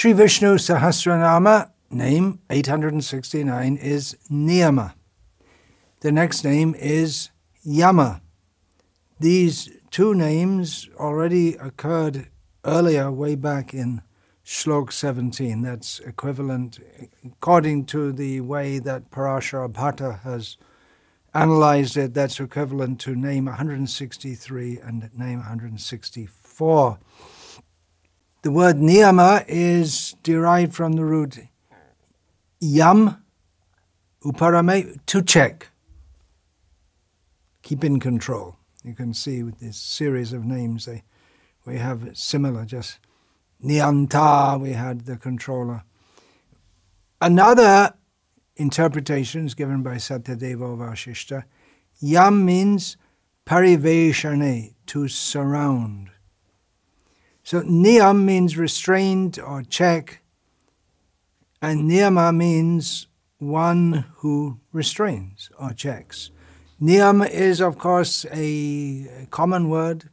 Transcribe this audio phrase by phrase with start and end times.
[0.00, 4.94] Sri Vishnu Sahasranama, name 869, is Niyama.
[6.00, 7.28] The next name is
[7.62, 8.22] Yama.
[9.18, 12.28] These two names already occurred
[12.64, 14.00] earlier, way back in
[14.42, 15.60] Shlok 17.
[15.60, 16.78] That's equivalent,
[17.22, 20.56] according to the way that Parashara Bhatta has
[21.34, 26.98] analyzed it, that's equivalent to name 163 and name 164.
[28.42, 31.38] The word niyama is derived from the root
[32.60, 33.22] yam,
[34.22, 35.68] uparame, to check,
[37.62, 38.56] keep in control.
[38.84, 41.02] You can see with this series of names, they,
[41.66, 42.98] we have similar, just
[43.62, 45.82] niyanta, we had the controller.
[47.20, 47.92] Another
[48.56, 51.44] interpretation is given by Satyadeva Vasishta.
[52.00, 52.96] Yam means
[53.44, 56.10] pariveshane, to surround.
[57.42, 60.22] So niyam means restraint or check,
[61.62, 63.06] and niyama means
[63.38, 66.30] one who restrains or checks.
[66.80, 70.08] Niyam is, of course, a common word,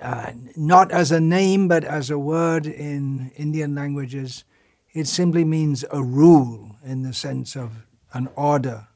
[0.00, 4.44] uh, not as a name but as a word in Indian languages.
[4.92, 8.88] It simply means a rule in the sense of an order,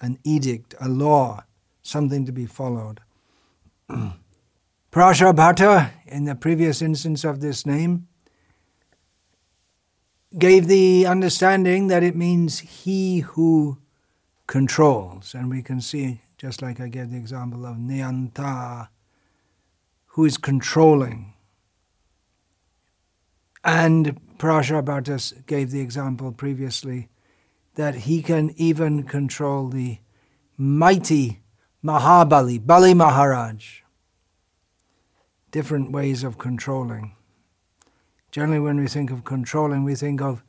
[0.00, 1.44] an edict, a law,
[1.82, 3.00] something to be followed.
[4.92, 8.08] Parashara Bhatta, in the previous instance of this name,
[10.38, 13.78] gave the understanding that it means he who
[14.46, 15.32] controls.
[15.32, 18.88] And we can see, just like I gave the example of Niyanta,
[20.08, 21.32] who is controlling.
[23.64, 27.08] And Parashara Bhatta gave the example previously
[27.76, 30.00] that he can even control the
[30.58, 31.40] mighty
[31.82, 33.81] Mahabali, Bali Maharaj
[35.52, 37.14] different ways of controlling.
[38.32, 40.42] Generally, when we think of controlling, we think of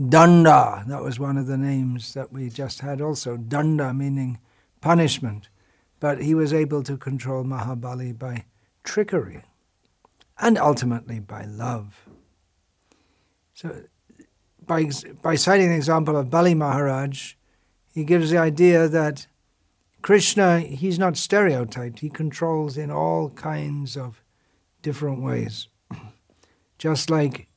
[0.00, 0.86] Danda.
[0.86, 3.36] That was one of the names that we just had also.
[3.36, 4.40] Danda meaning
[4.80, 5.48] punishment.
[6.00, 8.44] But he was able to control Mahabali by
[8.84, 9.42] trickery
[10.38, 12.08] and ultimately by love.
[13.54, 13.82] So,
[14.64, 14.90] by,
[15.22, 17.34] by citing the example of Bali Maharaj,
[17.92, 19.26] he gives the idea that
[20.00, 21.98] Krishna, he's not stereotyped.
[21.98, 24.22] He controls in all kinds of
[24.82, 25.68] different ways.
[26.78, 27.48] Just like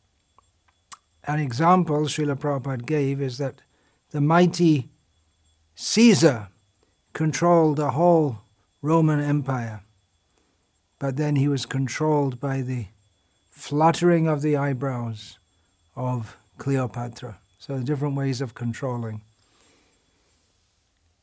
[1.26, 3.62] an example Srila Prabhupada gave is that
[4.12, 4.90] the mighty
[5.76, 6.50] Caesar
[7.14, 8.40] controlled the whole
[8.82, 9.82] Roman Empire,
[11.00, 12.88] but then he was controlled by the
[13.50, 15.38] fluttering of the eyebrows
[15.96, 17.40] of Cleopatra.
[17.60, 19.22] So, different ways of controlling.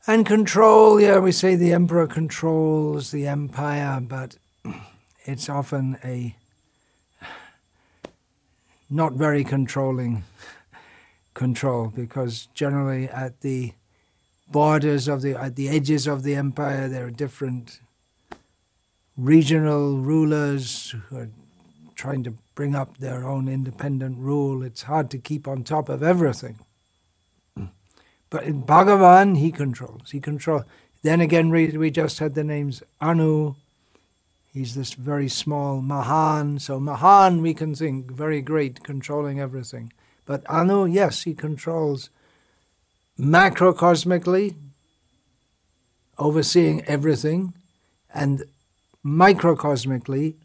[0.06, 4.36] And control, yeah, we say the emperor controls the empire, but
[5.28, 6.34] it's often a
[8.88, 10.24] not very controlling
[11.34, 13.74] control because generally at the
[14.50, 17.80] borders of the at the edges of the empire there are different
[19.18, 21.28] regional rulers who are
[21.94, 24.62] trying to bring up their own independent rule.
[24.62, 26.58] It's hard to keep on top of everything.
[28.30, 30.10] But in bhagavan he controls.
[30.10, 30.62] He controls
[31.02, 33.56] then again we, we just had the names anu
[34.52, 36.58] He's this very small Mahan.
[36.58, 39.92] So Mahan, we can think, very great, controlling everything.
[40.24, 42.10] But Anu, yes, he controls
[43.18, 44.54] macrocosmically,
[46.18, 47.54] overseeing everything,
[48.12, 48.44] and
[49.04, 50.36] microcosmically,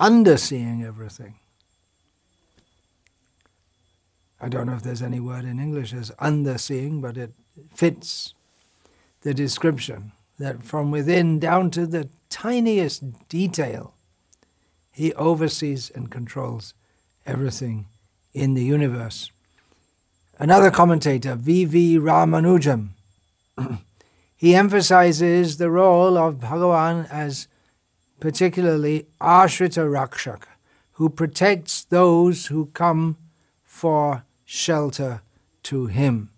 [0.00, 1.36] underseeing everything.
[4.40, 7.32] I don't know if there's any word in English as underseeing, but it
[7.72, 8.34] fits
[9.20, 13.94] the description that from within down to the tiniest detail,
[14.90, 16.72] he oversees and controls
[17.26, 17.86] everything
[18.32, 19.30] in the universe.
[20.38, 21.98] Another commentator, V.V.
[21.98, 22.88] Ramanujam,
[24.34, 27.48] he emphasizes the role of Bhagavan as
[28.18, 30.44] particularly Ashrita Rakshak,
[30.92, 33.18] who protects those who come
[33.62, 35.20] for shelter
[35.64, 36.30] to him.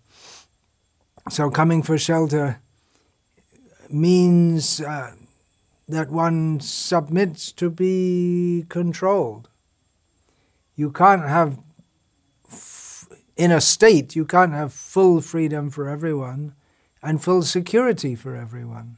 [1.31, 2.61] So, coming for shelter
[3.89, 5.13] means uh,
[5.89, 9.49] that one submits to be controlled.
[10.75, 11.59] You can't have,
[13.37, 16.55] in a state, you can't have full freedom for everyone
[17.03, 18.97] and full security for everyone.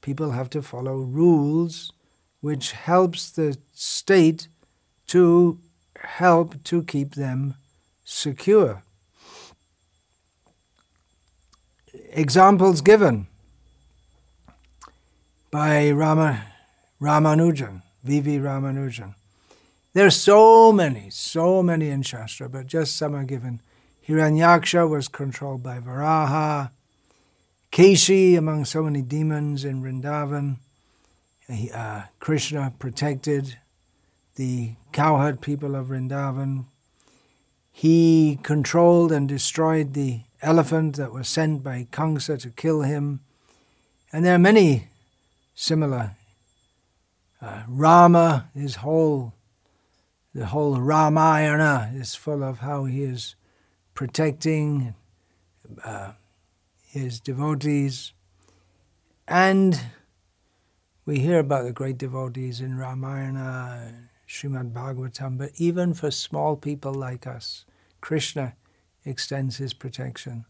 [0.00, 1.92] People have to follow rules
[2.40, 4.48] which helps the state
[5.06, 5.58] to
[5.98, 7.54] help to keep them
[8.04, 8.82] secure.
[12.12, 13.26] Examples given
[15.50, 16.44] by Rama,
[17.00, 18.38] Ramanujan, V.V.
[18.38, 19.14] Ramanujan.
[19.92, 23.60] There are so many, so many in Shastra, but just some are given.
[24.06, 26.70] Hiranyaksha was controlled by Varaha.
[27.72, 30.58] Keshi, among so many demons in Vrindavan.
[31.74, 33.58] Uh, Krishna protected
[34.36, 36.66] the cowherd people of Vrindavan.
[37.72, 43.20] He controlled and destroyed the elephant that was sent by Kamsa to kill him.
[44.12, 44.89] And there are many
[45.60, 46.16] similar.
[47.42, 49.34] Uh, Rama, his whole,
[50.34, 53.34] the whole Ramayana is full of how he is
[53.92, 54.94] protecting
[55.84, 56.12] uh,
[56.86, 58.14] his devotees.
[59.28, 59.78] And
[61.04, 66.94] we hear about the great devotees in Ramayana, Srimad Bhagavatam, but even for small people
[66.94, 67.66] like us,
[68.00, 68.54] Krishna
[69.04, 70.46] extends his protection.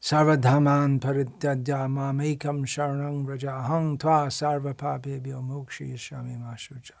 [0.00, 6.92] Sarvadhaman parityadya mamekam sharanang vrajahang tva sarva papebhyo mokshayashami mashucha.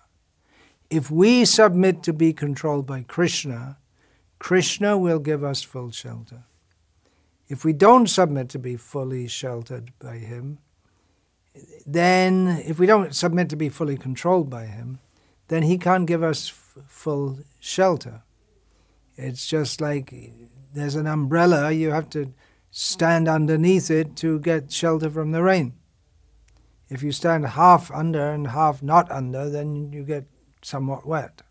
[0.90, 3.78] If we submit to be controlled by Krishna,
[4.40, 6.44] Krishna will give us full shelter.
[7.48, 10.58] If we don't submit to be fully sheltered by Him,
[11.86, 14.98] then if we don't submit to be fully controlled by Him,
[15.46, 18.22] then He can't give us f- full shelter.
[19.16, 20.12] It's just like
[20.74, 22.32] there's an umbrella, you have to
[22.70, 25.74] stand underneath it to get shelter from the rain.
[26.88, 30.26] If you stand half under and half not under, then you get
[30.62, 31.42] somewhat wet.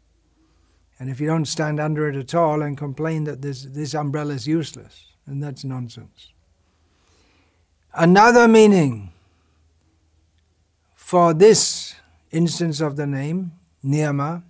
[1.00, 4.34] And if you don't stand under it at all and complain that this, this umbrella
[4.34, 6.34] is useless, and that's nonsense.
[7.94, 9.12] Another meaning
[10.96, 11.96] for this
[12.32, 13.52] instance of the name,
[13.84, 14.44] Niyama,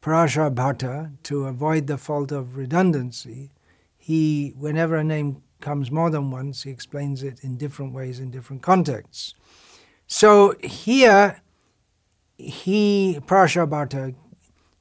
[0.00, 3.50] Parashara Bhatta, to avoid the fault of redundancy,
[3.96, 8.30] he, whenever a name comes more than once, he explains it in different ways in
[8.30, 9.34] different contexts.
[10.06, 11.42] So here,
[12.36, 14.14] he, Parashara Bhatta,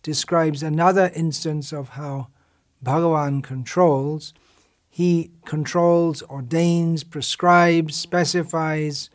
[0.03, 2.27] describes another instance of how
[2.83, 4.33] Bhagavan controls
[4.95, 9.09] he controls, ordains, prescribes, specifies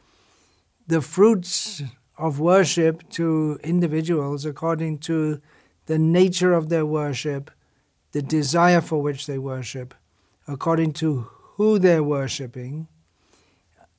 [0.87, 1.83] the fruits
[2.19, 5.41] of worship to individuals according to
[5.87, 7.51] the nature of their worship,
[8.13, 9.95] the desire for which they worship,
[10.47, 11.31] according to
[11.61, 12.89] who they're worshipping.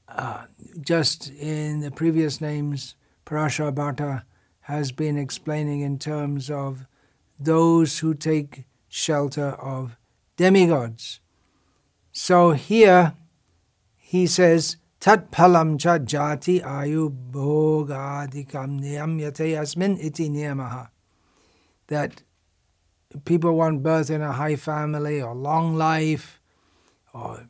[0.07, 0.45] Uh,
[0.79, 4.23] just in the previous names, Parashara Bhatta
[4.61, 6.87] has been explaining in terms of
[7.39, 9.95] those who take shelter of
[10.37, 11.19] demigods.
[12.11, 13.13] So here
[13.95, 20.89] he says, Tat palam cha jati ayu bhogadikam niyamyate asmin iti niyamaha.
[21.89, 22.23] That
[23.23, 26.39] people want birth in a high family or long life
[27.13, 27.45] or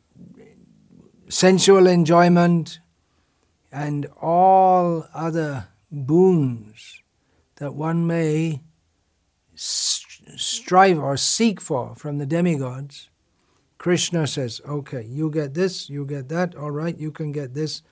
[1.32, 2.80] sensual enjoyment
[3.70, 7.02] and all other boons
[7.56, 8.60] that one may
[9.54, 13.08] strive or seek for from the demigods
[13.82, 17.82] Krishna says, okay, you get this, you get that, all right, you can get this.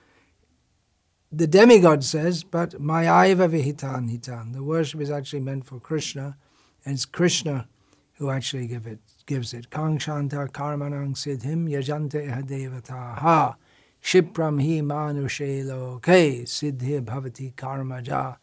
[1.33, 4.53] The demigod says, but Mayaiva Vihitan Hitan.
[4.53, 6.37] The worship is actually meant for Krishna,
[6.85, 7.67] and it's Krishna
[8.13, 9.69] who actually give it, gives it.
[9.69, 13.55] Kang Shanta Karmanang Siddhim Yajante Ha
[14.03, 18.37] Shipram Hi Manushe Loke Siddhi Bhavati Karmaja.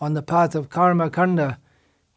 [0.00, 1.58] On the path of Karma Kanda,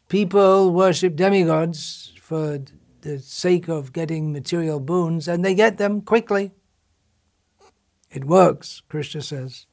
[0.08, 2.60] people worship demigods for
[3.02, 6.52] the sake of getting material boons, and they get them quickly.
[8.10, 9.66] It works, Krishna says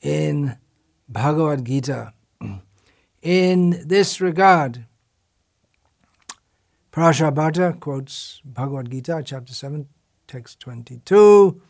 [0.00, 0.56] in
[1.08, 2.12] Bhagavad Gita.
[3.22, 4.86] In this regard,
[6.94, 9.88] Parashara Bhatta quotes Bhagavad Gita, chapter 7,
[10.28, 11.60] text 22.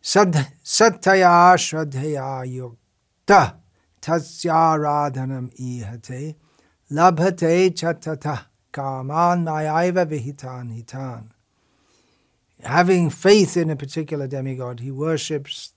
[0.00, 3.56] Satyaya shraddhaya yukta
[4.00, 6.36] radhanam ihate
[6.92, 11.30] labhate chatata kaman mayaiva vihitan hitan.
[12.62, 15.72] Having faith in a particular demigod, he worships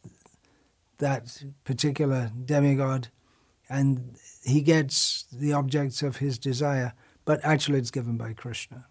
[0.99, 3.07] that particular demigod
[3.67, 6.93] and he gets the objects of his desire,
[7.29, 8.87] but actually it's given by Krishna.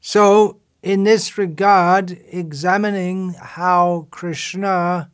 [0.00, 5.10] So, in this regard, examining how Krishna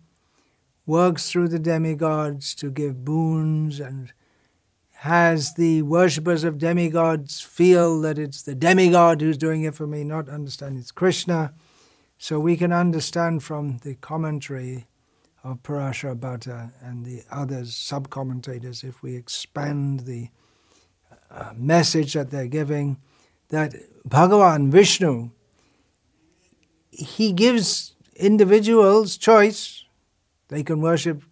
[0.84, 4.12] works through the demigods to give boons and
[4.96, 10.04] has the worshippers of demigods feel that it's the demigod who's doing it for me,
[10.04, 11.54] not understand it's Krishna.
[12.18, 14.86] So we can understand from the commentary
[15.42, 20.28] of Parashara Bhatta and the others, sub commentators, if we expand the
[21.56, 22.98] message that they're giving,
[23.48, 23.74] that
[24.08, 25.30] Bhagavan Vishnu,
[26.90, 29.84] he gives individuals choice.
[30.48, 31.22] They can worship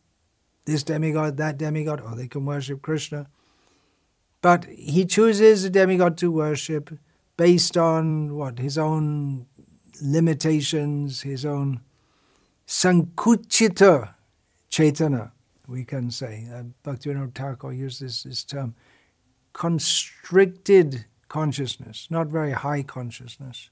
[0.65, 3.27] this demigod, that demigod, or they can worship Krishna.
[4.43, 6.97] But he chooses a demigod to worship
[7.37, 8.59] based on what?
[8.59, 9.47] His own
[10.03, 11.81] limitations, his own
[12.67, 14.15] sankuchita
[14.71, 15.33] chaitana,
[15.67, 16.47] we can say.
[16.53, 18.75] Uh, Bhaktivinoda Thakur used this, this term.
[19.57, 23.71] Constricted consciousness, not very high consciousness.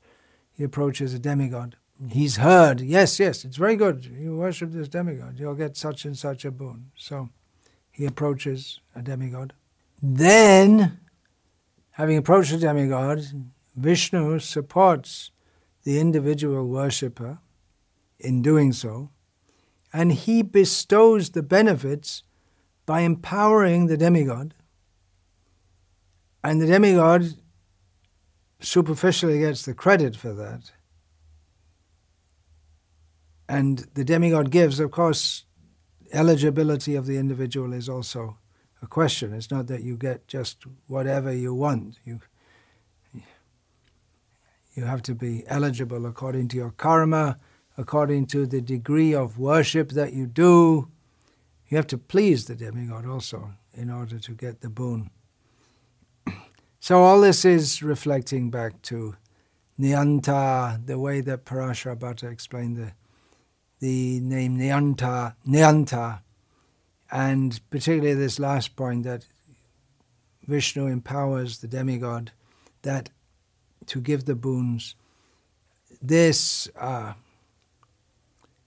[0.50, 1.76] He approaches a demigod.
[2.08, 4.06] He's heard, yes, yes, it's very good.
[4.06, 6.90] You worship this demigod, you'll get such and such a boon.
[6.96, 7.28] So
[7.90, 9.52] he approaches a demigod.
[10.02, 11.00] Then,
[11.90, 13.22] having approached a demigod,
[13.76, 15.32] Vishnu supports
[15.82, 17.40] the individual worshipper
[18.18, 19.10] in doing so,
[19.92, 22.22] and he bestows the benefits
[22.86, 24.54] by empowering the demigod.
[26.44, 27.24] And the demigod
[28.60, 30.72] superficially gets the credit for that.
[33.48, 35.46] And the demigod gives, of course,
[36.12, 38.36] eligibility of the individual is also
[38.82, 39.32] a question.
[39.32, 41.98] It's not that you get just whatever you want.
[42.04, 42.20] You
[44.74, 47.36] you have to be eligible according to your karma,
[47.78, 50.88] according to the degree of worship that you do.
[51.68, 55.10] You have to please the demigod also in order to get the boon.
[56.84, 59.16] So all this is reflecting back to
[59.80, 62.92] Niyanta, the way that Parashara explained the,
[63.80, 66.20] the name Niyanta, Niyanta,
[67.10, 69.24] and particularly this last point that
[70.46, 72.32] Vishnu empowers the demigod
[72.82, 73.08] that
[73.86, 74.94] to give the boons.
[76.02, 77.14] This uh,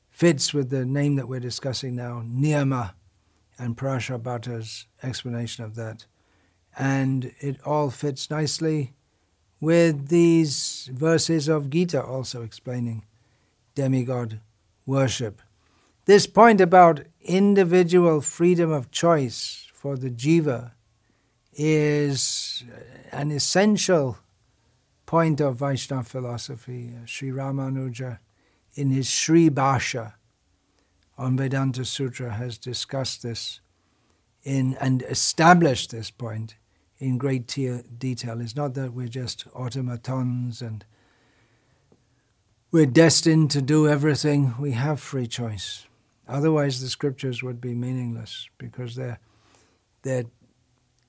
[0.09, 2.93] fits with the name that we're discussing now, Niyama,
[3.59, 6.07] and Parashara explanation of that.
[6.77, 8.93] And it all fits nicely
[9.59, 13.05] with these verses of Gita also explaining
[13.73, 14.39] demigod
[14.85, 15.41] worship.
[16.05, 20.71] This point about individual freedom of choice for the jiva
[21.53, 22.63] is
[23.11, 24.19] an essential
[25.05, 26.93] point of Vaishnava philosophy.
[26.95, 28.19] Uh, Sri Ramanuja,
[28.75, 30.13] in his Sri Bhashya
[31.17, 33.59] on Vedanta Sutra, has discussed this
[34.43, 36.55] in and established this point
[36.99, 38.41] in great te- detail.
[38.41, 40.83] It's not that we're just automatons and
[42.71, 44.55] we're destined to do everything.
[44.59, 45.85] We have free choice.
[46.27, 49.19] Otherwise, the scriptures would be meaningless because they're
[50.03, 50.25] they're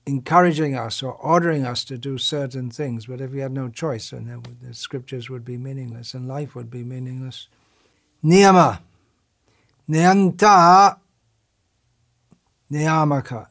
[0.05, 3.05] encouraging us or ordering us to do certain things.
[3.05, 6.69] But if we had no choice, then the scriptures would be meaningless and life would
[6.71, 7.47] be meaningless.
[8.23, 8.79] Niyama.
[9.89, 10.97] Niyanta
[12.71, 13.47] niyamaka.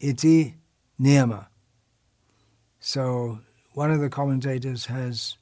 [0.00, 0.54] Iti
[1.00, 1.46] niyama.
[2.80, 3.38] So
[3.74, 5.36] one of the commentators has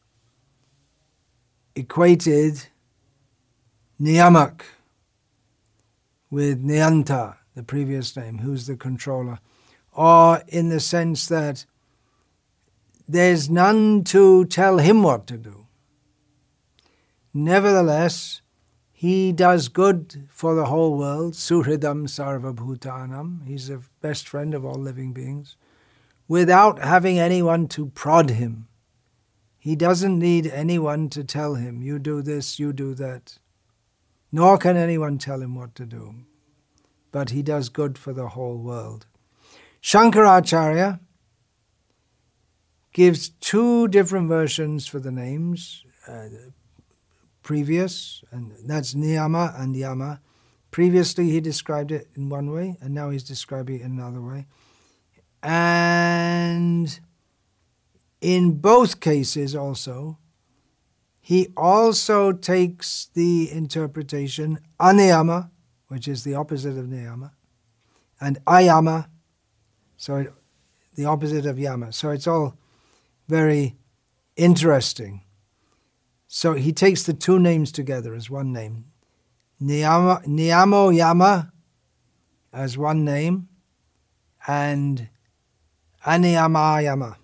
[1.75, 2.66] equated
[4.00, 4.62] niyamak
[6.30, 9.38] with niyanta, the previous name, who's the controller
[9.92, 11.64] or in the sense that
[13.09, 15.66] there's none to tell him what to do.
[17.35, 18.39] Nevertheless,
[19.00, 24.75] he does good for the whole world, Suhridam Sarvabhutanam, he's the best friend of all
[24.75, 25.57] living beings,
[26.28, 28.69] without having anyone to prod him.
[29.59, 33.38] He doesn't need anyone to tell him, you do this, you do that.
[34.30, 36.16] Nor can anyone tell him what to do.
[37.11, 39.07] But he does good for the whole world.
[39.83, 41.00] Shankaracharya
[42.92, 46.26] gives two different versions for the names uh,
[47.42, 50.20] previous, and that's niyama and yama.
[50.70, 54.47] Previously, he described it in one way, and now he's describing it in another way.
[55.42, 57.00] And
[58.20, 60.18] in both cases, also,
[61.20, 65.50] he also takes the interpretation aniyama,
[65.88, 67.32] which is the opposite of niyama,
[68.20, 69.09] and ayama,
[69.97, 70.32] so it,
[70.94, 71.92] the opposite of yama.
[71.92, 72.56] So it's all
[73.28, 73.76] very
[74.37, 75.23] interesting.
[76.32, 78.84] So he takes the two names together as one name.
[79.60, 81.52] Niyama, Niyamo Yama
[82.52, 83.49] as one name,
[84.46, 85.08] and
[86.06, 87.16] Aniyama Yama.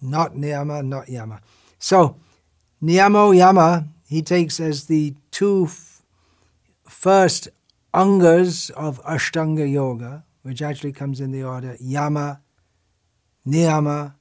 [0.00, 1.42] Not Niyama, not Yama.
[1.78, 2.16] So
[2.82, 6.02] Niyamo Yama he takes as the two f-
[6.88, 7.48] first
[7.92, 12.40] angas of Ashtanga Yoga, which actually comes in the order Yama,
[13.46, 14.14] Niyama,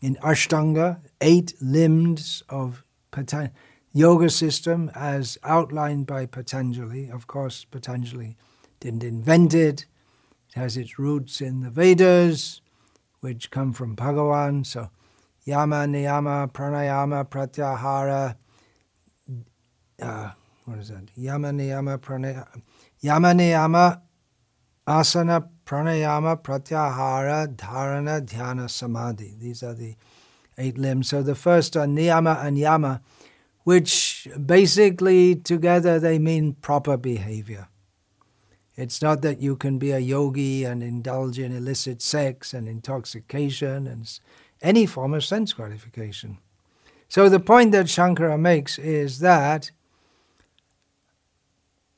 [0.00, 3.52] in Ashtanga, eight limbs of Patan-
[3.92, 7.08] yoga system as outlined by Patanjali.
[7.10, 8.36] Of course, Patanjali
[8.80, 9.86] didn't invent it.
[10.48, 12.60] It has its roots in the Vedas,
[13.20, 14.66] which come from Bhagavan.
[14.66, 14.90] So,
[15.44, 18.36] Yama, Niyama, Pranayama, Pratyahara.
[20.00, 20.30] Uh,
[20.64, 21.04] what is that?
[21.14, 22.62] Yama, Niyama, Pranayama.
[23.00, 24.00] Yama, Niyama,
[24.86, 29.34] Asana, pranayama, pratyahara, dharana, dhyana, samadhi.
[29.38, 29.94] These are the
[30.62, 31.08] eight limbs.
[31.08, 33.02] So the first are niyama and yama,
[33.64, 37.68] which basically together they mean proper behavior.
[38.76, 43.86] It's not that you can be a yogi and indulge in illicit sex and intoxication
[43.86, 44.18] and
[44.62, 46.38] any form of sense gratification.
[47.08, 49.70] So the point that Shankara makes is that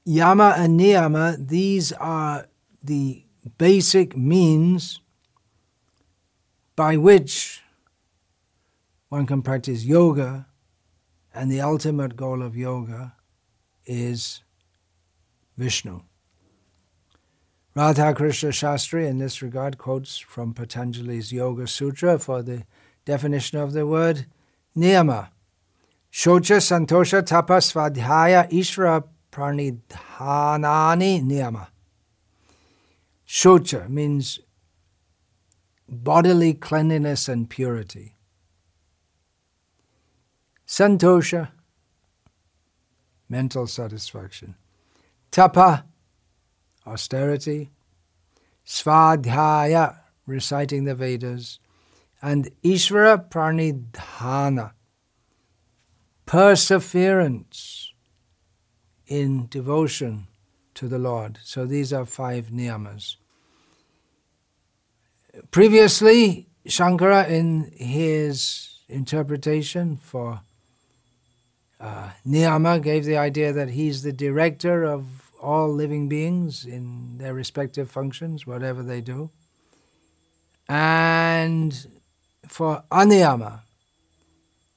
[0.04, 2.49] yama and niyama, these are
[2.83, 3.25] the
[3.59, 5.00] basic means
[6.76, 7.62] by which
[9.09, 10.47] one can practice yoga,
[11.35, 13.15] and the ultimate goal of yoga
[13.87, 14.43] is
[15.57, 16.03] Vishnu.
[17.77, 22.65] Radha Krishna Shastri, in this regard, quotes from Patanjali's Yoga Sutra for the
[23.05, 24.27] definition of the word
[24.77, 25.31] niyama.
[26.13, 31.67] Shocha Santosha Tapa Svadhyaya Ishvara Pranidhanani Niyama.
[33.27, 34.39] Shocha means
[35.89, 38.13] bodily cleanliness and purity.
[40.75, 41.50] Santosha,
[43.28, 44.57] mental satisfaction.
[45.31, 45.85] Tapa,
[46.85, 47.71] austerity,
[48.66, 51.61] svadhyaya, reciting the Vedas,
[52.21, 54.73] and Ishvara pranidhana,
[56.26, 57.93] perseverance
[59.07, 60.26] in devotion
[60.75, 61.38] to the Lord.
[61.45, 63.14] So these are five niyamas.
[65.52, 70.40] Previously, Shankara, in his interpretation for
[71.85, 75.05] uh, niyama, gave the idea that he's the director of
[75.41, 79.31] all living beings in their respective functions, whatever they do.
[80.67, 81.87] And
[82.49, 83.61] for aniyama,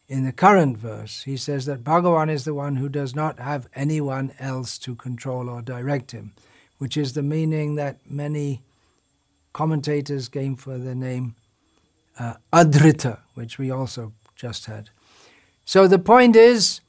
[0.09, 3.69] in the current verse, he says that Bhagavan is the one who does not have
[3.73, 6.33] anyone else to control or direct him,
[6.77, 8.63] which is the meaning that many
[9.53, 11.35] commentators gave for the name
[12.19, 14.89] uh, Adrita, which we also just had.
[15.63, 16.81] So the point is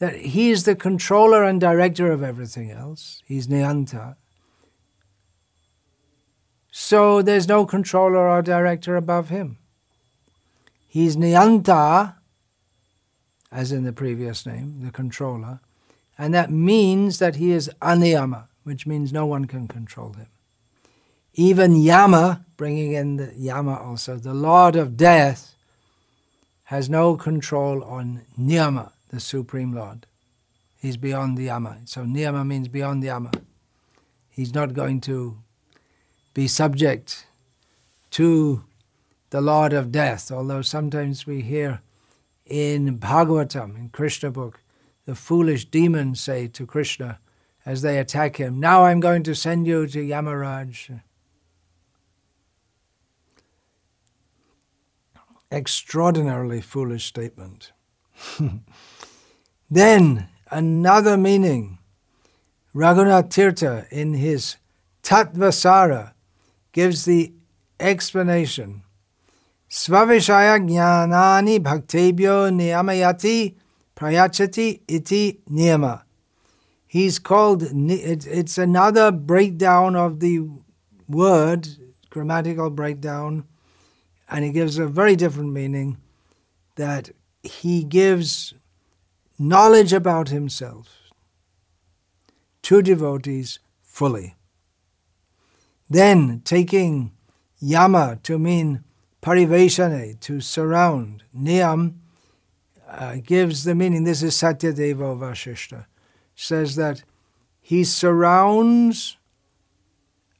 [0.00, 3.22] that he is the controller and director of everything else.
[3.26, 4.16] He's Niyanta.
[6.72, 9.58] So there's no controller or director above him.
[10.88, 12.14] He's Niyanta,
[13.52, 15.60] as in the previous name, the controller,
[16.16, 20.26] and that means that he is Aniyama, which means no one can control him.
[21.34, 25.54] Even Yama, bringing in the Yama also, the Lord of Death,
[26.64, 30.06] has no control on Niyama, the Supreme Lord.
[30.80, 31.78] He's beyond the Yama.
[31.84, 33.32] So Niyama means beyond the Yama.
[34.28, 35.38] He's not going to
[36.32, 37.26] be subject
[38.12, 38.64] to
[39.30, 41.80] the Lord of Death, although sometimes we hear
[42.46, 44.60] in Bhagavatam, in Krishna book,
[45.06, 47.18] the foolish demons say to Krishna
[47.66, 51.00] as they attack him, Now I'm going to send you to Yamaraj.
[55.52, 57.72] Extraordinarily foolish statement.
[59.70, 61.78] Then another meaning.
[62.74, 64.56] Raghunath Tirtha in his
[65.02, 66.12] Tattvasara
[66.72, 67.32] gives the
[67.78, 68.82] explanation.
[69.68, 73.54] Svavishaya jnanani bhaktebhyo niyamayati
[73.96, 76.02] prayachati iti niyama.
[76.86, 80.40] He's called, it's another breakdown of the
[81.08, 81.68] word,
[82.08, 83.44] grammatical breakdown,
[84.28, 85.98] and he gives a very different meaning
[86.74, 87.10] that
[87.44, 88.54] he gives
[89.40, 91.10] knowledge about himself
[92.60, 94.36] to devotees fully.
[95.88, 97.12] Then taking
[97.58, 98.84] yama to mean
[99.22, 101.94] pariveshane, to surround, niyam
[102.86, 105.86] uh, gives the meaning, this is Satyadeva Vasishta,
[106.34, 107.02] says that
[107.62, 109.16] he surrounds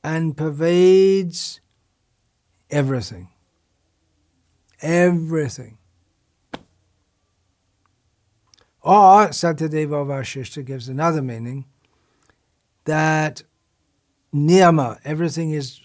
[0.04, 1.60] and pervades
[2.70, 3.28] everything.
[4.82, 5.78] Everything.
[8.82, 11.66] Or Satyadeva Vasishta gives another meaning
[12.84, 13.42] that
[14.34, 15.80] niyama, everything is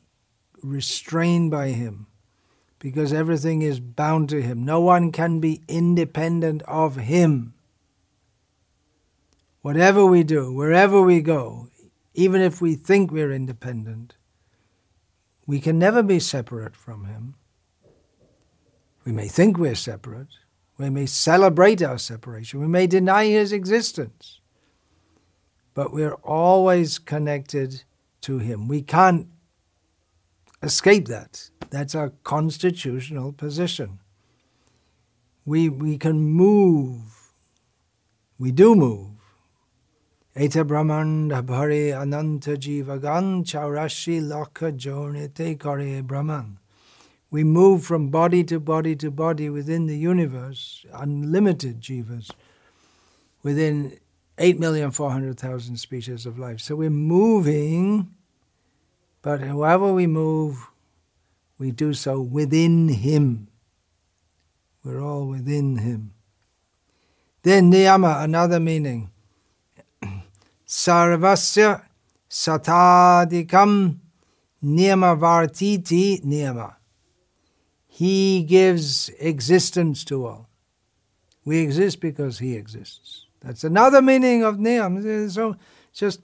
[0.63, 2.07] restrained by him
[2.79, 4.63] because everything is bound to him.
[4.63, 7.53] No one can be independent of him.
[9.61, 11.69] Whatever we do, wherever we go,
[12.13, 14.15] even if we think we're independent,
[15.47, 17.35] we can never be separate from him.
[19.03, 20.27] We may think we're separate,
[20.77, 22.59] we may celebrate our separation.
[22.59, 24.41] We may deny his existence.
[25.73, 27.83] But we're always connected
[28.21, 28.67] to him.
[28.67, 29.27] We can't
[30.63, 31.49] escape that.
[31.69, 33.99] That's our constitutional position.
[35.45, 37.01] We, we can move.
[38.39, 39.15] We do move
[40.37, 46.57] Eta Brahmanda Bhari Ananta Jivagan Chaurashi Lokha Jonite Kare Brahman.
[47.31, 52.31] We move from body to body to body within the universe, unlimited jivas,
[53.43, 53.97] within
[54.37, 56.59] 8,400,000 species of life.
[56.59, 58.13] So we're moving,
[59.21, 60.69] but however we move,
[61.57, 63.47] we do so within Him.
[64.83, 66.11] We're all within Him.
[67.43, 69.09] Then niyama, another meaning.
[70.67, 71.83] Sarvasya
[72.29, 73.99] satadikam
[74.63, 76.74] niyama niyamavartiti niyama.
[77.95, 80.49] He gives existence to all.
[81.45, 83.27] We exist because He exists.
[83.39, 85.31] That's another meaning of niyam.
[85.31, 85.55] So
[85.93, 86.19] just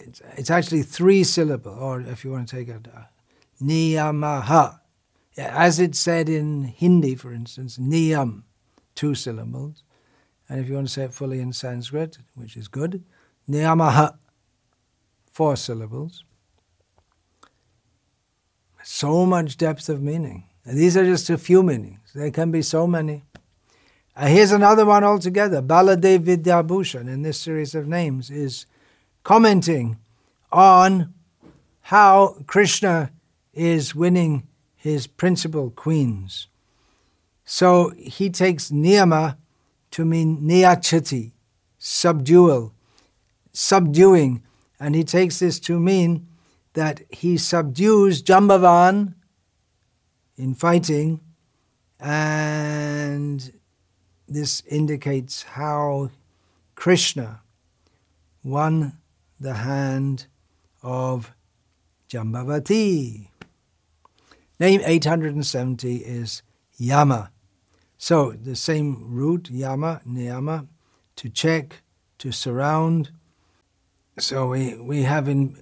[0.00, 3.02] it's, it's actually three syllable, or if you want to take it, uh,
[3.62, 4.80] niyamaha.
[5.36, 8.42] As it's said in Hindi, for instance, niyam,
[8.96, 9.84] two syllables.
[10.48, 13.04] And if you want to say it fully in Sanskrit, which is good,
[13.48, 14.18] niyamaha,
[15.30, 16.24] four syllables.
[18.82, 20.47] So much depth of meaning.
[20.68, 21.98] And these are just a few meanings.
[22.14, 23.22] There can be so many.
[24.14, 25.62] Uh, here's another one altogether.
[25.62, 28.66] Baladev Vidyabhushan in this series of names is
[29.24, 29.96] commenting
[30.52, 31.14] on
[31.80, 33.12] how Krishna
[33.54, 36.48] is winning his principal queens.
[37.46, 39.38] So he takes niyama
[39.92, 41.32] to mean niyachati,
[41.78, 42.74] subdual,
[43.54, 44.42] subduing,
[44.78, 46.26] and he takes this to mean
[46.74, 49.14] that he subdues Jambavan
[50.38, 51.20] in fighting,
[52.00, 53.52] and
[54.28, 56.10] this indicates how
[56.76, 57.40] Krishna
[58.44, 58.98] won
[59.40, 60.26] the hand
[60.82, 61.32] of
[62.08, 63.28] Jambavati.
[64.60, 66.42] Name 870 is
[66.76, 67.30] Yama.
[67.96, 70.68] So the same root, Yama, Niyama,
[71.16, 71.82] to check,
[72.18, 73.10] to surround.
[74.18, 75.56] So we, we have in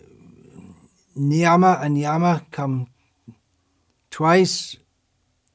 [1.16, 2.88] Niyama and Yama come
[4.16, 4.78] twice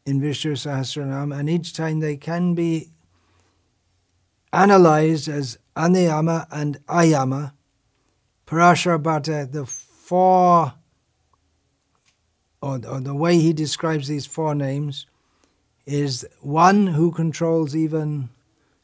[0.06, 2.92] in Vishnu Sahasranam, and each time they can be
[4.54, 7.54] analyzed as Aniyama and Ayama.
[8.46, 10.76] Parashara Bhatta, the four
[12.62, 15.08] or, or the way he describes these four names
[15.88, 18.30] is one who controls even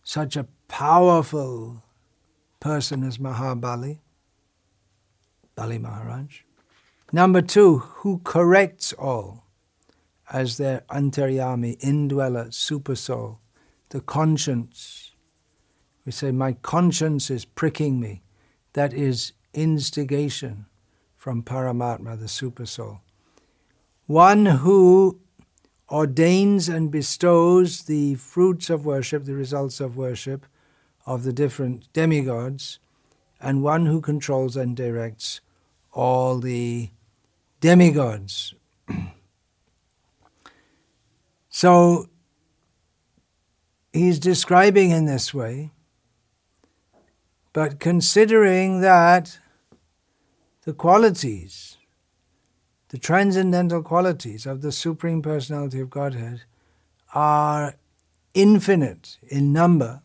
[0.03, 1.83] such a powerful
[2.59, 3.99] person as Mahabali,
[5.55, 6.39] Bali Maharaj.
[7.13, 9.43] Number two, who corrects all
[10.31, 13.39] as their antaryami, indweller, super soul,
[13.89, 15.11] the conscience.
[16.05, 18.21] We say, My conscience is pricking me.
[18.73, 20.65] That is instigation
[21.15, 23.01] from Paramatma, the super soul
[24.07, 25.19] one who
[25.91, 30.45] ordains and bestows the fruits of worship, the results of worship
[31.05, 32.79] of the different demigods,
[33.39, 35.41] and one who controls and directs
[35.93, 36.89] all the
[37.59, 38.53] demigods.
[41.57, 42.05] so
[43.91, 45.71] he's describing in this way,
[47.51, 49.39] but considering that
[50.65, 51.79] the qualities
[52.89, 56.43] the transcendental qualities of the Supreme Personality of Godhead
[57.15, 57.73] are
[58.35, 60.03] infinite in number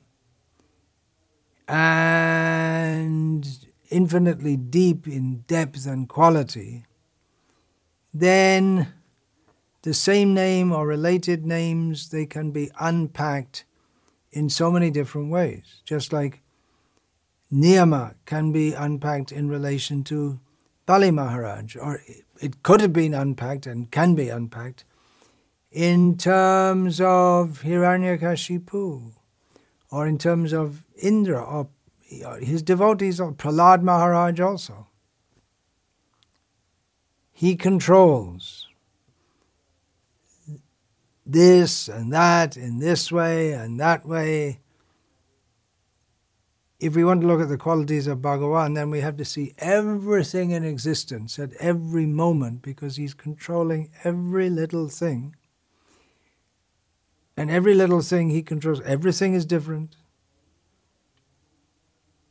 [1.69, 3.47] and
[3.91, 6.87] infinitely deep in depth and quality,
[8.15, 8.89] then
[9.83, 13.65] the same name or related names they can be unpacked
[14.31, 16.41] in so many different ways just like
[17.53, 20.41] niyama can be unpacked in relation to
[20.87, 22.01] Bali Maharaj or
[22.41, 24.85] it could have been unpacked and can be unpacked
[25.71, 29.13] in terms of Hiranyakashipu
[29.91, 31.69] or in terms of Indra or
[32.41, 34.89] his devotees or Prahlad Maharaj also.
[37.33, 38.69] He controls
[41.25, 44.59] this and that in this way and that way
[46.83, 49.55] if we want to look at the qualities of Bhagavan, then we have to see
[49.59, 55.37] everything in existence at every moment because he's controlling every little thing.
[57.37, 59.95] And every little thing he controls, everything is different.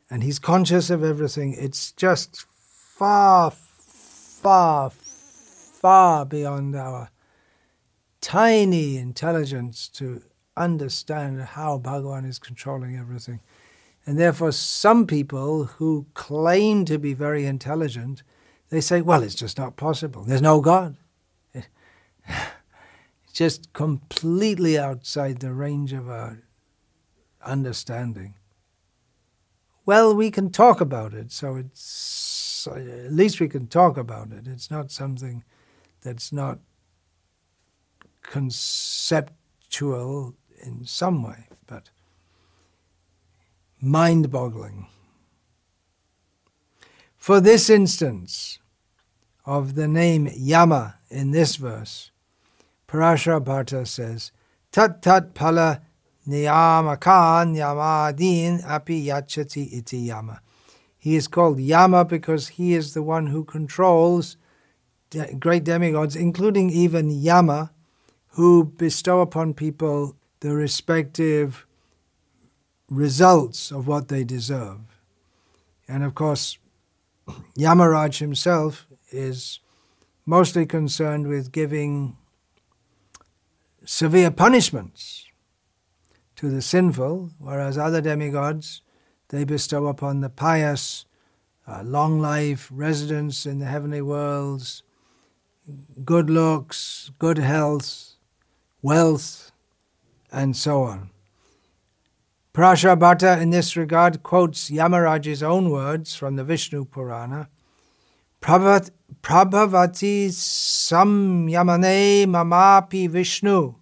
[0.10, 1.56] And he's conscious of everything.
[1.58, 7.10] It's just far, far, far beyond our
[8.22, 10.24] tiny intelligence to
[10.56, 13.42] understand how Bhagavan is controlling everything.
[14.06, 18.24] And therefore, some people who claim to be very intelligent,
[18.70, 20.24] they say, well, it's just not possible.
[20.24, 20.96] There's no God.
[21.54, 21.68] It's
[23.34, 26.42] just completely outside the range of our
[27.44, 28.36] understanding.
[29.86, 31.32] well, we can talk about it.
[31.32, 34.48] So it's at least we can talk about it.
[34.48, 35.44] It's not something
[36.02, 36.60] that's not
[38.22, 39.34] conceptual
[40.64, 41.90] in some way, but
[43.82, 44.88] mind boggling.
[47.18, 48.60] For this instance
[49.46, 52.12] of the name Yama in this verse,
[52.88, 54.32] Parashara Bhatta says,
[54.72, 55.82] Tat tat pala
[56.28, 60.42] niyamakan yamadin api yachati iti yama.
[61.02, 64.38] He is called Yama because he is the one who controls
[65.40, 67.72] great demigods, including even Yama,
[68.32, 71.66] who bestow upon people the respective
[72.90, 74.80] results of what they deserve.
[75.88, 76.58] And of course,
[77.58, 79.60] Yamaraj himself is
[80.26, 82.16] mostly concerned with giving
[83.84, 85.26] severe punishments
[86.36, 88.82] to the sinful, whereas other demigods
[89.30, 91.06] they bestow upon the pious
[91.68, 94.84] uh, long life, residence in the heavenly worlds,
[96.04, 98.11] good looks, good health,
[98.82, 99.52] wealth,
[100.32, 101.10] and so on.
[102.54, 107.48] Parashara Bhatta in this regard quotes Yamaraj's own words from the Vishnu Purana
[108.42, 113.76] Prabhavati sam yamane mamapi Vishnu.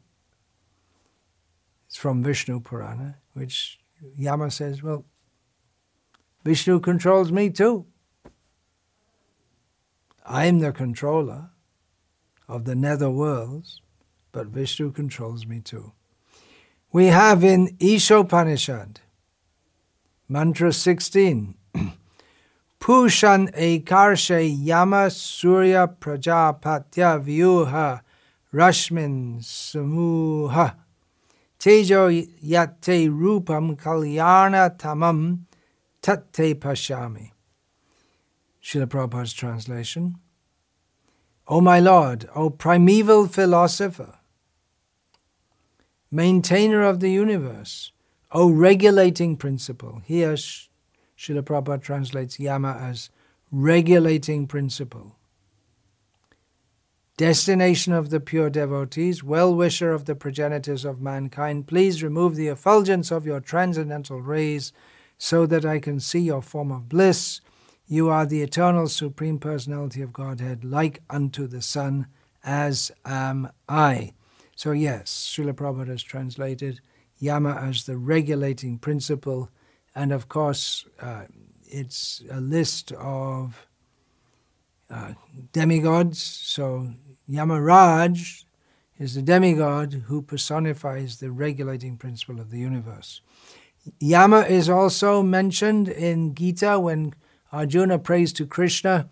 [1.87, 3.79] It's from Vishnu Purana, which
[4.17, 5.05] Yama says, well,
[6.43, 7.85] Vishnu controls me too.
[10.25, 11.49] I'm the controller
[12.47, 13.81] of the nether worlds,
[14.31, 15.91] but Vishnu controls me too.
[16.91, 18.97] We have in Ishopanishad,
[20.27, 21.55] mantra 16,
[22.79, 28.01] Pushan ekarshe yama surya prajapatya vyuha
[28.53, 30.75] rashmin samuha
[31.59, 35.39] tejo yate rupam kalyana tamam
[36.01, 37.31] tatte pashami.
[38.63, 40.15] Srila Prabhupada's translation.
[41.47, 44.18] O my Lord, O primeval philosopher,
[46.11, 47.91] maintainer of the universe,
[48.31, 50.01] O regulating principle.
[50.05, 53.09] Here Srila Prabhupada translates Yama as
[53.51, 55.15] regulating principle.
[57.17, 62.47] Destination of the pure devotees, well wisher of the progenitors of mankind, please remove the
[62.47, 64.71] effulgence of your transcendental rays
[65.17, 67.41] so that I can see your form of bliss.
[67.87, 72.07] You are the eternal Supreme Personality of Godhead, like unto the sun,
[72.41, 74.13] as am I.
[74.59, 76.81] So, yes, Srila Prabhupada has translated
[77.17, 79.49] Yama as the regulating principle,
[79.95, 81.27] and of course, uh,
[81.65, 83.65] it's a list of
[84.89, 85.13] uh,
[85.53, 86.21] demigods.
[86.21, 86.89] So,
[87.29, 88.43] Yamaraj
[88.97, 93.21] is the demigod who personifies the regulating principle of the universe.
[94.01, 97.13] Yama is also mentioned in Gita when
[97.53, 99.07] Arjuna prays to Krishna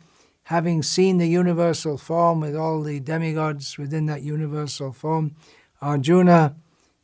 [0.48, 5.36] having seen the universal form with all the demigods within that universal form,
[5.82, 6.56] Arjuna,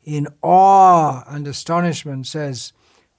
[0.02, 2.72] in awe and astonishment, says,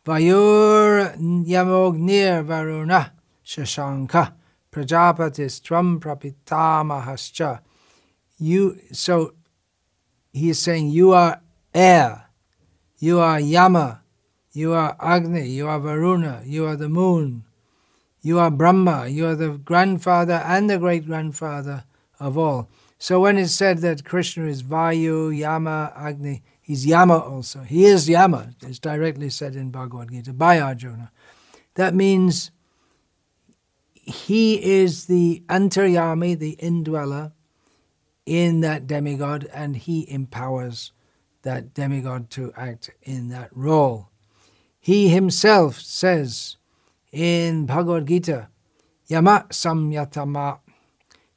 [0.04, 3.12] Vayur yamognir varuna
[3.46, 4.34] shashanka
[4.72, 7.60] prajapatis tram prapitamahascha.
[8.40, 9.36] You, so
[10.34, 11.40] he is saying, you are
[11.72, 12.26] air,
[12.98, 14.02] you are Yama,
[14.54, 17.45] you are Agni, you are Varuna, you are the moon,
[18.26, 21.84] you are Brahma, you are the grandfather and the great grandfather
[22.20, 22.68] of all.
[22.98, 27.60] So when it's said that Krishna is Vayu, Yama, Agni, he's Yama also.
[27.60, 31.12] He is Yama, it's directly said in Bhagavad Gita by Arjuna.
[31.76, 32.50] That means
[33.94, 37.32] he is the antaryami, the indweller
[38.26, 40.94] in that demigod, and he empowers
[41.44, 44.10] that demigod to act in that role.
[44.80, 46.58] He himself says,
[47.16, 48.50] in Bhagavad Gita,
[49.08, 50.60] Yama Samyatama,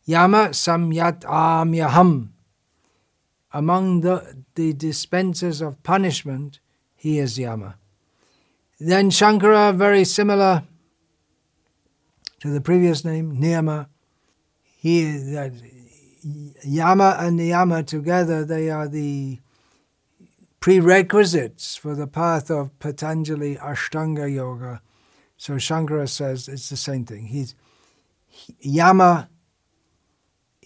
[0.04, 2.30] Yama Samyatamyaham.
[3.52, 6.58] Among the, the dispensers of punishment,
[6.96, 7.76] he is Yama.
[8.80, 10.64] Then Shankara, very similar
[12.40, 13.86] to the previous name, Niyama.
[14.76, 15.52] He that
[16.64, 19.38] Yama and Niyama together, they are the
[20.58, 24.82] prerequisites for the path of Patanjali Ashtanga Yoga
[25.38, 27.27] so Shankara says it's the same thing.
[27.27, 27.55] He's
[28.27, 29.31] he, Yama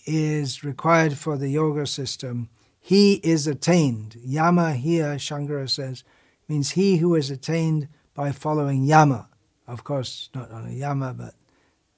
[0.07, 2.49] is required for the yoga system.
[2.81, 4.17] He is attained.
[4.25, 6.03] Yama here, Shankara says,
[6.49, 9.29] means he who is attained by following Yama.
[9.69, 11.35] Of course, not only Yama, but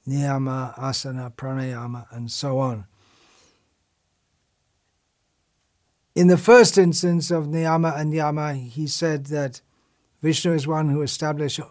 [0.06, 2.84] Niyama, Asana, Pranayama, and so on.
[6.14, 9.62] In the first instance of Niyama and Yama, he said that
[10.22, 11.64] Vishnu is one who establishes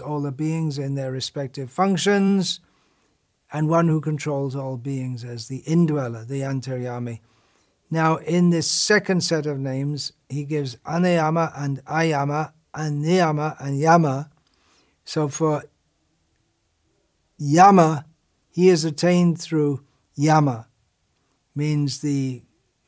[0.00, 2.60] all the beings in their respective functions,
[3.52, 7.20] and one who controls all beings as the indweller, the Antaryami.
[7.90, 13.78] Now, in this second set of names, he gives Aniyama and Ayama, and Niyama and
[13.78, 14.30] Yama.
[15.04, 15.64] So for
[17.36, 18.06] Yama,
[18.50, 20.68] he is attained through Yama,
[21.54, 22.42] means the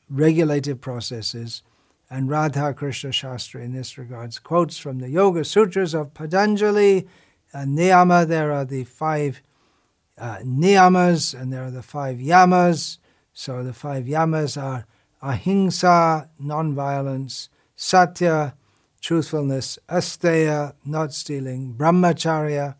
[0.09, 1.63] regulative processes,
[2.11, 7.09] and Radha Krishna Shastri in this regards quotes from the Yoga Sutras of Patanjali
[7.53, 8.27] and Niyama.
[8.27, 9.43] There are the five
[10.19, 12.99] uh, niyamas and there are the five yamas.
[13.33, 14.87] So the five yamas are
[15.23, 18.55] ahimsa, non-violence, satya,
[19.01, 22.77] truthfulness, asteya, not stealing, brahmacharya,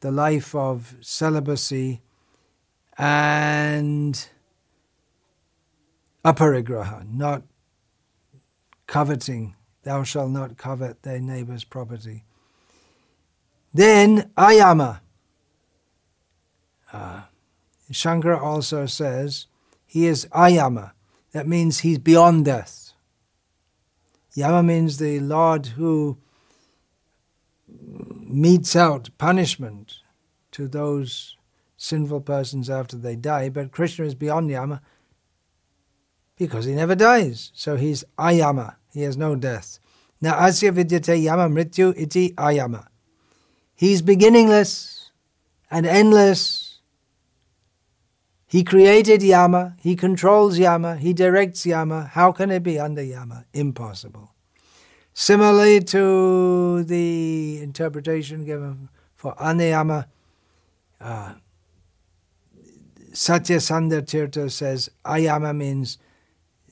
[0.00, 2.00] the life of celibacy,
[2.96, 4.28] and
[6.24, 7.42] aparigraha, not
[8.88, 9.54] coveting.
[9.84, 12.24] Thou shalt not covet thy neighbor's property.
[13.72, 15.00] Then ayama.
[16.92, 17.22] Uh,
[17.92, 19.46] Shankara also says
[19.86, 20.92] he is ayama.
[21.32, 22.92] That means he's beyond death.
[24.34, 26.18] Yama means the Lord who
[27.68, 29.96] metes out punishment
[30.52, 31.36] to those
[31.76, 34.80] sinful persons after they die, but Krishna is beyond Yama
[36.38, 37.50] because he never dies.
[37.54, 39.78] So he's ayama, he has no death.
[40.20, 42.86] Now, asya vidyate yama mrityu iti ayama.
[43.74, 45.10] He's beginningless
[45.70, 46.68] and endless
[48.48, 52.04] he created Yama, he controls Yama, he directs Yama.
[52.14, 53.44] How can it be under Yama?
[53.52, 54.32] Impossible.
[55.12, 60.06] Similarly to the interpretation given for Aniyama,
[60.98, 61.34] uh,
[63.10, 65.98] Satyasandha Tirtha says Ayama means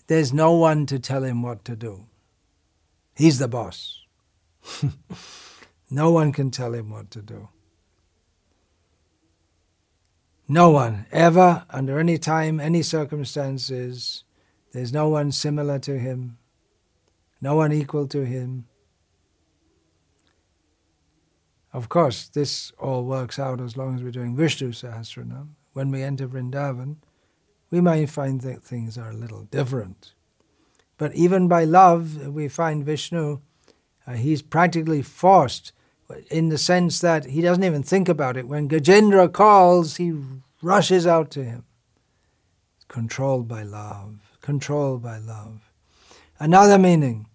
[0.06, 2.06] there's no one to tell him what to do.
[3.14, 4.02] He's the boss.
[5.90, 7.48] no one can tell him what to do.
[10.48, 14.22] No one, ever, under any time, any circumstances,
[14.72, 16.38] there's no one similar to him,
[17.40, 18.66] no one equal to him.
[21.72, 25.48] Of course, this all works out as long as we're doing Vishnu Sahasranam.
[25.72, 26.96] When we enter Vrindavan,
[27.76, 30.14] we might find that things are a little different.
[30.96, 33.42] But even by love, we find Vishnu,
[34.06, 35.72] uh, he's practically forced
[36.30, 38.48] in the sense that he doesn't even think about it.
[38.48, 40.14] When Gajendra calls, he
[40.62, 41.66] rushes out to him.
[42.88, 45.70] Controlled by love, controlled by love.
[46.38, 47.26] Another meaning,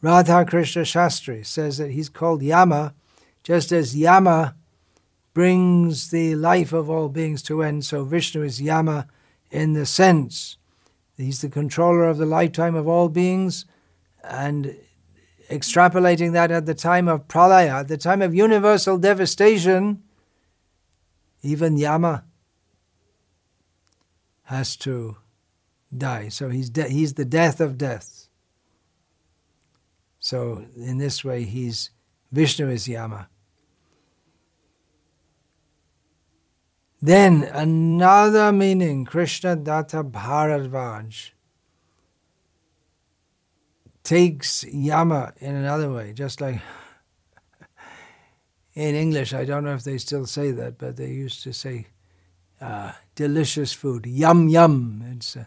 [0.00, 2.94] Radha Krishna Shastri says that he's called Yama,
[3.42, 4.56] just as Yama
[5.34, 9.06] brings the life of all beings to end, so Vishnu is Yama
[9.50, 10.56] in the sense
[11.16, 13.64] he's the controller of the lifetime of all beings,
[14.22, 14.76] and
[15.48, 20.02] extrapolating that at the time of pralaya, at the time of universal devastation,
[21.42, 22.24] even Yama
[24.44, 25.16] has to
[25.96, 26.28] die.
[26.28, 28.28] So he's, de- he's the death of death.
[30.18, 31.90] So in this way, he's
[32.32, 33.28] Vishnu is Yama.
[37.06, 41.30] Then another meaning, Krishna Datta Bharadvaj
[44.02, 46.60] takes Yama in another way, just like
[48.74, 51.86] in English, I don't know if they still say that, but they used to say
[52.60, 55.04] uh, delicious food, yum yum.
[55.12, 55.46] It's a,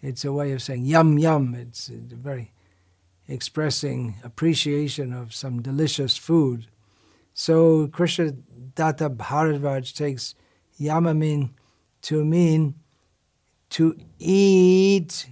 [0.00, 1.54] it's a way of saying yum yum.
[1.54, 2.52] It's very
[3.28, 6.68] expressing appreciation of some delicious food.
[7.34, 8.32] So Krishna
[8.74, 10.34] Datta Bharadvaj takes
[10.80, 11.50] yamamin
[12.02, 12.74] to mean
[13.70, 15.26] to eat,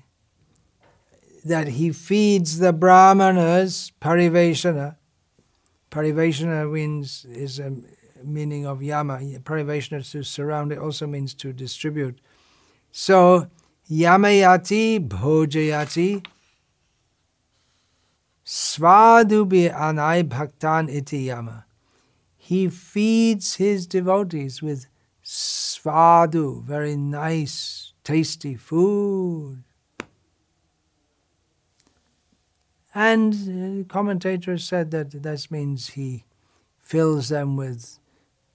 [1.44, 4.96] that he feeds the brahmanas, pariveshana.
[5.90, 7.72] Pariveshana means is a
[8.24, 9.18] meaning of yama.
[9.18, 12.18] Pariveshana to surround it also means to distribute.
[12.90, 13.48] So
[13.90, 16.26] yamayati bhojayati
[18.44, 21.66] svadubi anai bhaktan iti yama.
[22.36, 24.86] He feeds his devotees with
[25.24, 29.62] svadu, very nice, tasty food.
[32.94, 36.24] And commentators said that this means he
[36.80, 37.98] fills them with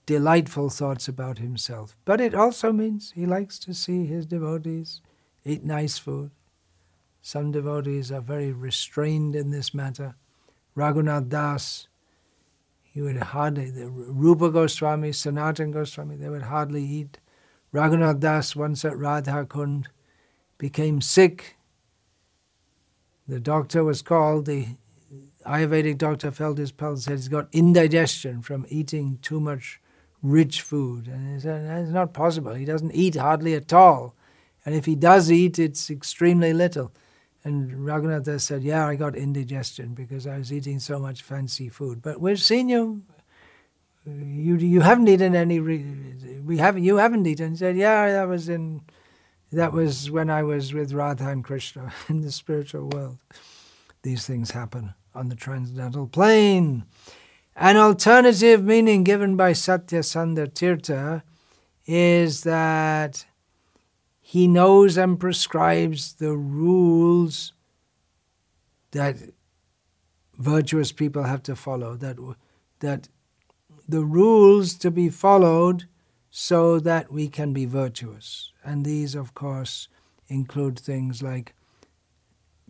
[0.06, 1.98] delightful thoughts about himself.
[2.04, 5.02] But it also means he likes to see his devotees
[5.44, 6.30] eat nice food.
[7.20, 10.14] Some devotees are very restrained in this matter.
[10.74, 11.88] Raghunath Das,
[13.00, 17.18] he would hardly, the Rupa Goswami, Sanatan Goswami, they would hardly eat.
[17.72, 19.88] Raghunath Das, once at Radha Kund,
[20.58, 21.56] became sick.
[23.26, 24.76] The doctor was called, the,
[25.46, 29.80] Ayurvedic doctor felt his pulse, said he's got indigestion from eating too much
[30.22, 31.06] rich food.
[31.06, 32.52] And he said, it's not possible.
[32.52, 34.14] He doesn't eat hardly at all.
[34.66, 36.92] And if he does eat, it's extremely little.
[37.44, 42.02] And Raghunatha said, Yeah, I got indigestion because I was eating so much fancy food.
[42.02, 43.02] But we've seen you.
[44.06, 45.60] You, you haven't eaten any.
[45.60, 46.84] We haven't.
[46.84, 47.52] You haven't eaten.
[47.52, 48.82] He said, Yeah, that was in.
[49.52, 53.18] That was when I was with Radha and Krishna in the spiritual world.
[54.02, 56.84] These things happen on the transcendental plane.
[57.56, 61.22] An alternative meaning given by Satya Sandha Tirtha
[61.86, 63.26] is that
[64.30, 67.52] he knows and prescribes the rules
[68.92, 69.16] that
[70.38, 72.16] virtuous people have to follow, that,
[72.78, 73.08] that
[73.88, 75.88] the rules to be followed
[76.30, 78.52] so that we can be virtuous.
[78.62, 79.88] And these, of course,
[80.28, 81.52] include things like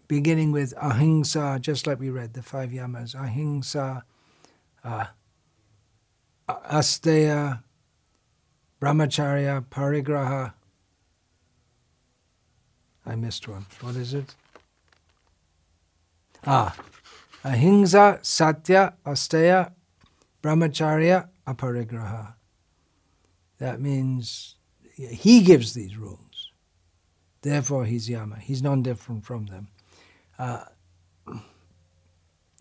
[0.09, 4.03] beginning with ahimsa, just like we read the five yamas ahimsa,
[4.83, 5.05] uh,
[6.49, 7.63] asteya,
[8.81, 10.55] brahmacharya, parigraha,
[13.11, 13.67] I missed one.
[13.81, 14.37] What is it?
[16.47, 16.77] Ah,
[17.45, 19.73] ahimsa, satya, asteya,
[20.45, 22.35] brahmacharya, aparigraha.
[23.59, 24.55] That means
[24.95, 26.53] he gives these rules.
[27.43, 28.37] Therefore, he's yama.
[28.37, 29.69] He's non different from them.
[30.39, 30.67] Uh,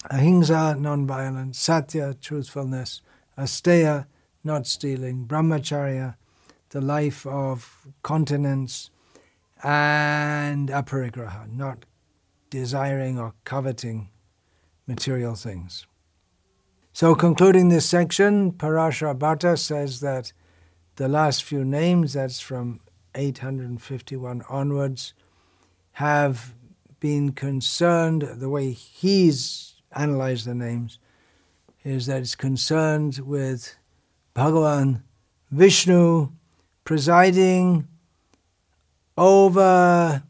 [0.10, 3.02] ahimsa, non violence, satya, truthfulness,
[3.38, 4.08] asteya,
[4.44, 6.16] not stealing, brahmacharya,
[6.72, 8.90] the life of continence,
[9.64, 11.86] and aparigraha, not
[12.50, 14.10] desiring or coveting
[14.88, 15.86] material things.
[16.94, 20.34] So, concluding this section, Parashara Bhatta says that
[20.96, 22.82] the last few names, that's from
[23.16, 25.14] 851 onwards,
[25.94, 26.56] have
[27.00, 31.00] been concerned, the way he's analyzed the names,
[31.84, 33.76] is that it's concerned with
[34.36, 35.04] Bhagavan
[35.52, 36.32] Vishnu
[36.84, 37.88] presiding
[39.20, 40.24] over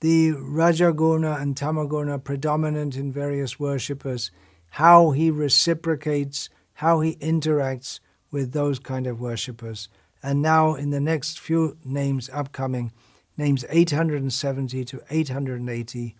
[0.00, 4.32] the Rajaguna and Tamaguna predominant in various worshippers,
[4.70, 8.00] how he reciprocates, how he interacts
[8.32, 9.88] with those kind of worshippers.
[10.20, 12.92] And now, in the next few names upcoming,
[13.36, 16.16] names 870 to 880,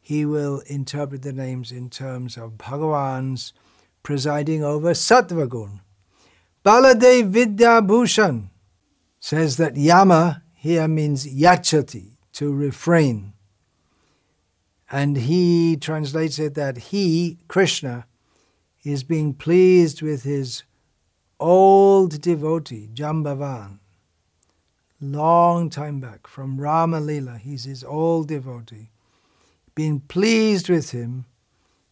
[0.00, 3.52] he will interpret the names in terms of Bhagavan's
[4.04, 5.80] presiding over Sattvagun.
[6.64, 8.50] Baladev Vidya Bhushan
[9.18, 13.34] says that Yama here means yachati, to refrain.
[14.90, 18.06] And he translates it that he, Krishna,
[18.82, 20.64] is being pleased with his
[21.38, 23.78] old devotee, Jambavan.
[25.00, 28.90] Long time back, from Rama Lila, he's his old devotee.
[29.74, 31.26] Being pleased with him,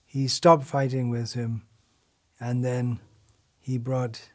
[0.06, 1.66] he stopped fighting with him,
[2.40, 3.00] and then
[3.60, 4.30] he brought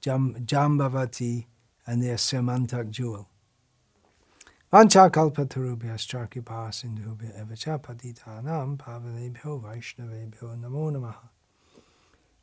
[0.00, 1.46] Jam- Jambavati
[1.86, 3.28] and their Samantak jewel.
[4.72, 11.18] वाञ्छाकल्पतरुभ्यश्च कृपा सिन्धुभ्य एव च पतितानां पावनेभ्यो वैष्णवेभ्यो नमो नमः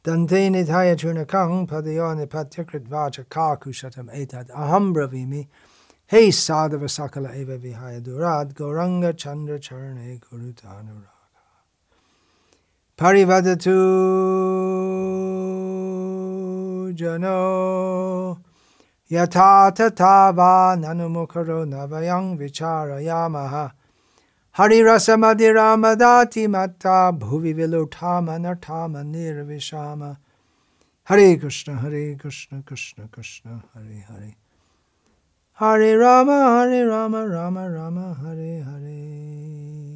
[0.06, 5.42] दन्ते निधाय चूर्णकं पदयो निपत्य कृत्वा च काकुशतम् एतद् अहं ब्रवीमि
[6.12, 11.18] हे साधव सकल एव विहाय दुरात् गौरङ्गचन्द्रचरणे कुरुतानुराग
[13.00, 13.76] परिवदतु
[17.02, 17.40] जनो
[19.12, 23.70] यथा तथा वा न वयं विचारयामः।
[24.58, 30.16] हरिरसमधिरामदाति मत्ता भुवि विलुठामनठाम निर्विशाम
[31.10, 34.34] हरे कृष्ण हरे कृष्ण कृष्ण कृष्ण, हरे हरे।
[35.60, 39.89] हरे राम हरे राम राम राम, हरे हरे।